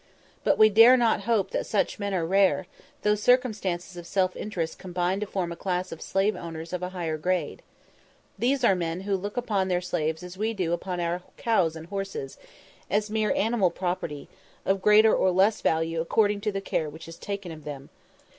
But 0.43 0.57
we 0.57 0.69
dare 0.69 0.97
not 0.97 1.25
hope 1.29 1.51
that 1.51 1.67
such 1.67 1.99
men 1.99 2.11
are 2.11 2.25
rare, 2.25 2.65
though 3.03 3.13
circumstances 3.13 3.95
of 3.97 4.07
self 4.07 4.35
interest 4.35 4.79
combine 4.79 5.19
to 5.19 5.27
form 5.27 5.51
a 5.51 5.55
class 5.55 5.91
of 5.91 6.01
slave 6.01 6.35
owners 6.35 6.73
of 6.73 6.81
a 6.81 6.89
higher 6.89 7.19
grade. 7.19 7.61
These 8.39 8.63
are 8.63 8.73
men 8.73 9.01
who 9.01 9.15
look 9.15 9.37
upon 9.37 9.67
their 9.67 9.79
slaves 9.79 10.23
as 10.23 10.39
we 10.39 10.55
do 10.55 10.73
upon 10.73 10.99
our 10.99 11.21
cows 11.37 11.75
and 11.75 11.85
horses 11.85 12.39
as 12.89 13.11
mere 13.11 13.31
animal 13.35 13.69
property, 13.69 14.27
of 14.65 14.81
greater 14.81 15.13
or 15.15 15.29
less 15.29 15.61
value 15.61 16.01
according 16.01 16.41
to 16.41 16.51
the 16.51 16.61
care 16.61 16.89
which 16.89 17.07
is 17.07 17.17
taken 17.17 17.51
of 17.51 17.63
them. 17.63 17.91